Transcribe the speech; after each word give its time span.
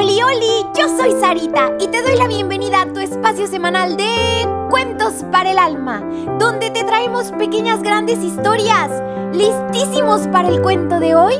Oli, 0.00 0.22
oli, 0.22 0.64
yo 0.78 0.88
soy 0.96 1.12
Sarita 1.20 1.72
y 1.78 1.86
te 1.88 2.00
doy 2.00 2.16
la 2.16 2.26
bienvenida 2.26 2.80
a 2.80 2.86
tu 2.90 3.00
espacio 3.00 3.46
semanal 3.46 3.98
de 3.98 4.48
Cuentos 4.70 5.26
para 5.30 5.50
el 5.50 5.58
Alma, 5.58 6.00
donde 6.38 6.70
te 6.70 6.84
traemos 6.84 7.32
pequeñas 7.32 7.82
grandes 7.82 8.18
historias. 8.24 8.90
¿Listísimos 9.34 10.22
para 10.28 10.48
el 10.48 10.62
cuento 10.62 11.00
de 11.00 11.14
hoy? 11.14 11.34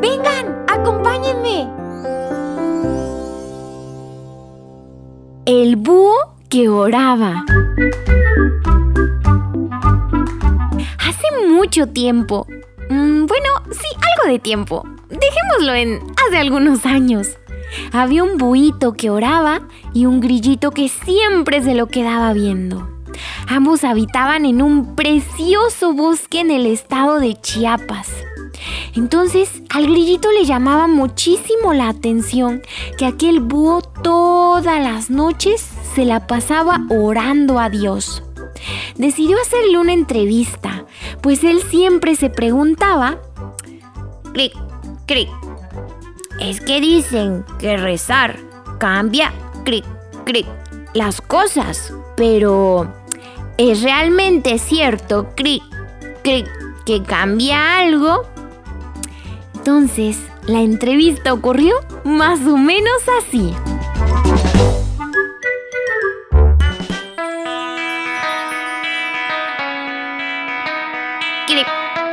Vengan, 0.00 0.64
acompáñenme. 0.68 1.68
El 5.44 5.74
búho 5.74 6.36
que 6.48 6.68
oraba. 6.68 7.44
Hace 11.00 11.48
mucho 11.48 11.88
tiempo, 11.88 12.46
mm, 12.90 13.26
bueno, 13.26 13.48
sí, 13.72 13.88
algo 14.16 14.32
de 14.32 14.38
tiempo, 14.38 14.84
dejémoslo 15.08 15.74
en 15.74 16.00
hace 16.28 16.38
algunos 16.38 16.86
años 16.86 17.38
había 17.92 18.22
un 18.24 18.38
buito 18.38 18.92
que 18.94 19.10
oraba 19.10 19.62
y 19.92 20.06
un 20.06 20.20
grillito 20.20 20.70
que 20.70 20.88
siempre 20.88 21.62
se 21.62 21.74
lo 21.74 21.86
quedaba 21.86 22.32
viendo. 22.32 22.88
Ambos 23.46 23.84
habitaban 23.84 24.44
en 24.44 24.62
un 24.62 24.96
precioso 24.96 25.92
bosque 25.92 26.40
en 26.40 26.50
el 26.50 26.66
estado 26.66 27.20
de 27.20 27.34
Chiapas. 27.40 28.08
Entonces 28.94 29.62
al 29.70 29.86
grillito 29.86 30.30
le 30.32 30.44
llamaba 30.44 30.86
muchísimo 30.86 31.72
la 31.72 31.88
atención 31.88 32.62
que 32.98 33.06
aquel 33.06 33.40
búho 33.40 33.82
todas 33.82 34.82
las 34.82 35.10
noches 35.10 35.66
se 35.94 36.04
la 36.04 36.26
pasaba 36.26 36.80
orando 36.88 37.58
a 37.58 37.68
Dios. 37.68 38.22
Decidió 38.96 39.36
hacerle 39.40 39.78
una 39.78 39.92
entrevista, 39.92 40.86
pues 41.20 41.44
él 41.44 41.60
siempre 41.62 42.16
se 42.16 42.30
preguntaba, 42.30 43.18
cric, 44.32 44.54
cric, 45.06 45.28
es 46.40 46.60
que 46.60 46.80
dicen 46.80 47.44
que 47.58 47.76
rezar 47.76 48.38
cambia 48.78 49.32
cric, 49.64 49.84
cric, 50.24 50.46
las 50.92 51.20
cosas, 51.20 51.92
pero 52.16 52.92
¿es 53.56 53.82
realmente 53.82 54.58
cierto 54.58 55.28
cric, 55.34 55.62
cric, 56.22 56.48
que 56.84 57.02
cambia 57.02 57.78
algo? 57.78 58.26
Entonces, 59.54 60.18
la 60.46 60.60
entrevista 60.60 61.32
ocurrió 61.32 61.74
más 62.04 62.40
o 62.40 62.56
menos 62.56 63.02
así. 63.20 63.54
Cric, 71.46 71.66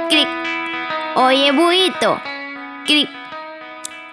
cric. 0.10 0.28
Oye, 1.16 1.52
buito. 1.52 2.22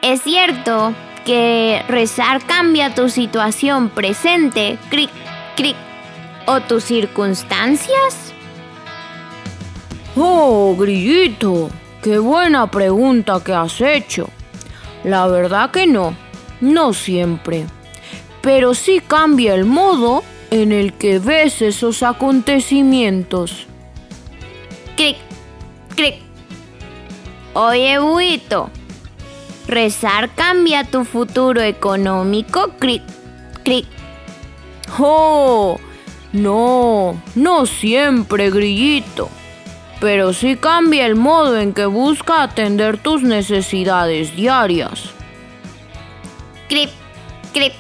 Es 0.03 0.23
cierto 0.23 0.95
que 1.25 1.83
rezar 1.89 2.45
cambia 2.47 2.95
tu 2.95 3.09
situación 3.09 3.91
presente, 3.91 4.79
cric, 4.91 5.11
cric, 5.57 5.77
o 6.47 6.61
tus 6.61 6.85
circunstancias. 6.85 8.33
Oh, 10.17 10.75
grillito, 10.77 11.71
qué 12.03 12.19
buena 12.19 12.71
pregunta 12.71 13.41
que 13.45 13.53
has 13.53 13.81
hecho. 13.81 14.31
La 15.05 15.27
verdad 15.27 15.71
que 15.71 15.87
no, 15.87 16.17
no 16.61 16.93
siempre. 16.93 17.67
Pero 18.41 18.75
sí 18.75 19.01
cambia 19.07 19.55
el 19.55 19.65
modo 19.65 20.25
en 20.51 20.73
el 20.73 20.95
que 20.95 21.19
ves 21.19 21.61
esos 21.61 22.03
acontecimientos. 22.03 23.67
Cric, 24.97 25.19
cric. 25.95 26.17
Oye, 27.53 27.99
buito, 27.99 28.71
Rezar 29.69 30.30
cambia 30.34 30.83
tu 30.84 31.05
futuro 31.05 31.61
económico. 31.61 32.70
Cric, 32.78 33.02
cric. 33.62 33.86
Oh, 34.98 35.79
no, 36.33 37.20
no 37.34 37.67
siempre, 37.67 38.51
grillito. 38.51 39.28
Pero 40.01 40.33
sí 40.33 40.57
cambia 40.57 41.05
el 41.05 41.17
modo 41.17 41.58
en 41.58 41.74
que 41.74 41.84
busca 41.84 42.42
atender 42.42 42.96
tus 42.96 43.23
necesidades 43.23 44.34
diarias. 44.34 45.11
Crip, 46.70 46.89
crip. 47.52 47.74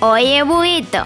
Oye, 0.00 0.42
buito. 0.42 1.02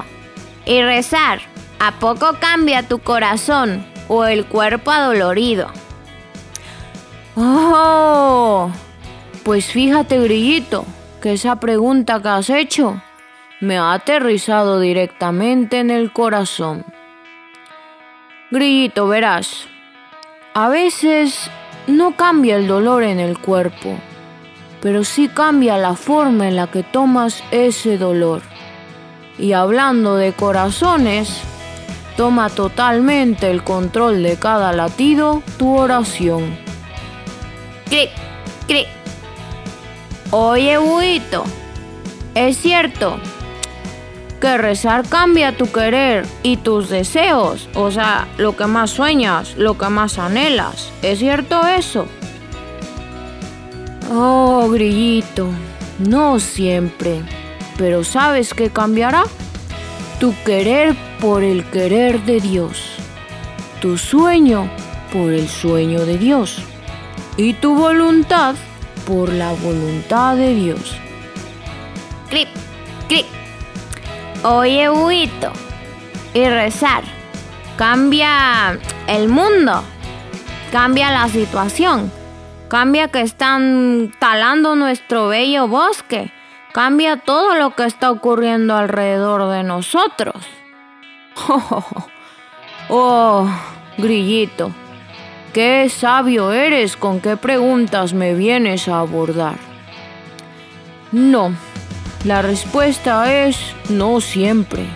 ¿Y 0.67 0.83
rezar? 0.83 1.41
¿A 1.79 1.93
poco 2.01 2.37
cambia 2.41 2.89
tu 2.89 2.99
corazón 2.99 3.87
o 4.09 4.25
el 4.25 4.45
cuerpo 4.45 4.91
adolorido? 4.91 5.69
¡Oh! 7.37 8.02
Pues 9.45 9.67
fíjate, 9.67 10.21
Grillito, 10.21 10.85
que 11.21 11.33
esa 11.33 11.57
pregunta 11.57 12.23
que 12.23 12.29
has 12.29 12.49
hecho 12.49 13.03
me 13.61 13.77
ha 13.77 13.93
aterrizado 13.93 14.79
directamente 14.79 15.81
en 15.81 15.91
el 15.91 16.13
corazón. 16.13 16.85
Grillito, 18.53 19.09
verás, 19.09 19.67
a 20.55 20.69
veces 20.69 21.51
no 21.89 22.15
cambia 22.15 22.55
el 22.55 22.69
dolor 22.69 23.03
en 23.03 23.19
el 23.19 23.37
cuerpo, 23.37 23.99
pero 24.81 25.03
sí 25.03 25.27
cambia 25.27 25.77
la 25.77 25.95
forma 25.95 26.47
en 26.47 26.55
la 26.55 26.69
que 26.69 26.85
tomas 26.85 27.43
ese 27.51 27.99
dolor. 27.99 28.43
Y 29.41 29.55
hablando 29.55 30.15
de 30.17 30.33
corazones, 30.35 31.41
toma 32.17 32.49
totalmente 32.49 33.51
el 33.51 33.65
control 33.65 34.23
de 34.23 34.37
cada 34.37 34.73
latido 34.73 35.43
tu 35.59 35.77
oración. 35.77 36.57
Clic, 37.89 38.11
clic. 38.69 39.02
Oye, 40.35 40.79
buito, 40.79 41.45
es 42.35 42.57
cierto 42.57 43.21
que 44.41 44.57
rezar 44.57 45.07
cambia 45.07 45.55
tu 45.59 45.71
querer 45.71 46.25
y 46.43 46.57
tus 46.57 46.89
deseos, 46.89 47.69
o 47.75 47.91
sea, 47.91 48.27
lo 48.39 48.57
que 48.57 48.65
más 48.65 48.89
sueñas, 48.89 49.55
lo 49.59 49.77
que 49.77 49.91
más 49.91 50.19
anhelas. 50.19 50.91
¿Es 51.03 51.19
cierto 51.19 51.67
eso? 51.67 52.07
Oh, 54.11 54.71
grillito, 54.71 55.49
no 55.99 56.39
siempre, 56.39 57.21
pero 57.77 58.03
¿sabes 58.03 58.55
qué 58.55 58.71
cambiará? 58.71 59.25
Tu 60.19 60.35
querer 60.47 60.97
por 61.21 61.45
el 61.45 61.63
querer 61.67 62.25
de 62.25 62.41
Dios, 62.41 62.95
tu 63.83 63.99
sueño 63.99 64.71
por 65.13 65.31
el 65.31 65.47
sueño 65.47 66.07
de 66.07 66.17
Dios 66.17 66.57
y 67.37 67.53
tu 67.53 67.75
voluntad 67.75 68.55
por 69.07 69.33
la 69.33 69.53
voluntad 69.53 70.37
de 70.37 70.55
Dios. 70.55 70.97
Clip, 72.29 72.49
clip. 73.09 73.27
Oye, 74.45 74.89
buito. 74.89 75.53
Y 76.35 76.49
rezar. 76.49 77.05
Cambia 77.77 78.79
el 79.07 79.29
mundo. 79.29 79.83
Cambia 80.71 81.11
la 81.11 81.29
situación. 81.29 82.11
Cambia 82.69 83.09
que 83.09 83.21
están 83.21 84.15
talando 84.19 84.75
nuestro 84.75 85.29
bello 85.29 85.69
bosque. 85.69 86.33
Cambia 86.73 87.19
todo 87.19 87.55
lo 87.55 87.77
que 87.77 87.85
está 87.85 88.11
ocurriendo 88.11 88.75
alrededor 88.75 89.51
de 89.51 89.63
nosotros. 89.63 90.35
oh 92.89 93.47
grillito. 93.99 94.73
Qué 95.53 95.91
sabio 95.91 96.51
eres 96.51 96.97
con 96.97 97.21
qué 97.21 97.37
preguntas 97.37 98.15
me 98.15 98.33
vienes 98.33 98.89
a 98.89 99.01
abordar. 99.01 99.57
No, 101.13 101.55
la 102.25 102.41
respuesta 102.41 103.31
es 103.45 103.59
no 103.91 104.23
siempre, 104.23 104.87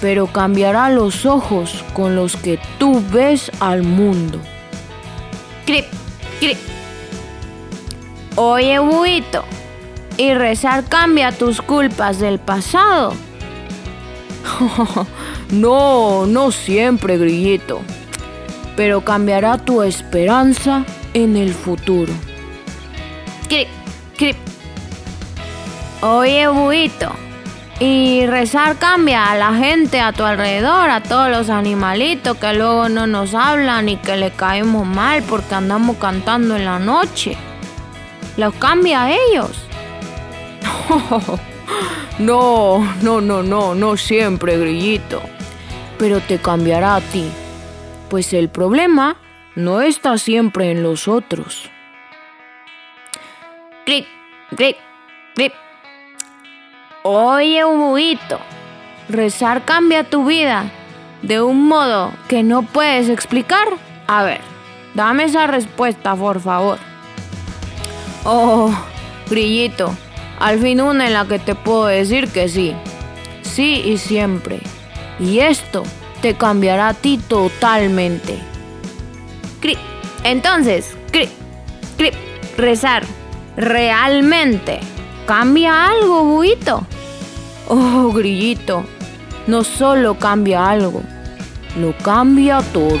pero 0.00 0.28
cambiará 0.28 0.88
los 0.88 1.26
ojos 1.26 1.84
con 1.94 2.14
los 2.14 2.36
que 2.36 2.60
tú 2.78 3.02
ves 3.10 3.50
al 3.58 3.82
mundo. 3.82 4.38
Crip, 5.66 5.86
crip. 6.38 6.58
Oye, 8.36 8.78
buito, 8.78 9.42
¿y 10.16 10.32
rezar 10.32 10.84
cambia 10.84 11.32
tus 11.32 11.60
culpas 11.60 12.20
del 12.20 12.38
pasado? 12.38 13.14
no, 15.50 16.26
no 16.26 16.52
siempre, 16.52 17.18
grillito 17.18 17.80
pero 18.76 19.02
cambiará 19.02 19.58
tu 19.58 19.82
esperanza 19.82 20.84
en 21.14 21.36
el 21.36 21.52
futuro. 21.52 22.12
Crip, 23.48 23.68
crip. 24.16 24.36
Oye, 26.00 26.48
buito. 26.48 27.12
Y 27.80 28.26
rezar 28.26 28.76
cambia 28.76 29.30
a 29.30 29.36
la 29.36 29.54
gente 29.54 30.00
a 30.00 30.12
tu 30.12 30.24
alrededor, 30.24 30.88
a 30.88 31.02
todos 31.02 31.28
los 31.28 31.50
animalitos 31.50 32.36
que 32.36 32.52
luego 32.54 32.88
no 32.88 33.06
nos 33.06 33.34
hablan 33.34 33.88
y 33.88 33.96
que 33.96 34.16
le 34.16 34.30
caemos 34.30 34.86
mal 34.86 35.22
porque 35.24 35.54
andamos 35.54 35.96
cantando 35.96 36.56
en 36.56 36.64
la 36.64 36.78
noche. 36.78 37.36
¿Los 38.36 38.54
cambia 38.54 39.04
a 39.04 39.12
ellos? 39.12 39.50
No, 42.18 42.86
no, 43.00 43.22
no, 43.22 43.42
no, 43.42 43.74
no 43.74 43.96
siempre, 43.96 44.58
grillito. 44.58 45.22
Pero 45.98 46.20
te 46.20 46.38
cambiará 46.38 46.96
a 46.96 47.00
ti 47.00 47.24
pues 48.12 48.34
el 48.34 48.50
problema 48.50 49.16
no 49.54 49.80
está 49.80 50.18
siempre 50.18 50.70
en 50.70 50.82
los 50.82 51.08
otros. 51.08 51.70
Grip, 53.86 54.04
grip, 54.50 54.76
grip. 55.34 55.54
Oye, 57.04 57.64
Huguito, 57.64 58.38
rezar 59.08 59.64
cambia 59.64 60.04
tu 60.04 60.26
vida 60.26 60.70
de 61.22 61.40
un 61.40 61.66
modo 61.68 62.12
que 62.28 62.42
no 62.42 62.60
puedes 62.60 63.08
explicar. 63.08 63.66
A 64.06 64.24
ver, 64.24 64.42
dame 64.92 65.24
esa 65.24 65.46
respuesta, 65.46 66.14
por 66.14 66.38
favor. 66.38 66.76
Oh, 68.24 68.70
grillito, 69.30 69.90
al 70.38 70.58
fin 70.58 70.82
una 70.82 71.06
en 71.06 71.14
la 71.14 71.24
que 71.24 71.38
te 71.38 71.54
puedo 71.54 71.86
decir 71.86 72.28
que 72.28 72.50
sí. 72.50 72.76
Sí 73.40 73.80
y 73.86 73.96
siempre. 73.96 74.60
Y 75.18 75.38
esto 75.38 75.82
te 76.22 76.34
cambiará 76.34 76.88
a 76.88 76.94
ti 76.94 77.18
totalmente. 77.18 78.38
Entonces, 80.24 80.96
rezar, 82.56 83.02
realmente, 83.56 84.78
¿cambia 85.26 85.88
algo, 85.88 86.24
buito? 86.24 86.86
Oh, 87.68 88.12
grillito, 88.12 88.84
no 89.48 89.64
solo 89.64 90.16
cambia 90.16 90.68
algo, 90.68 91.02
lo 91.80 91.92
cambia 91.98 92.62
todo. 92.72 93.00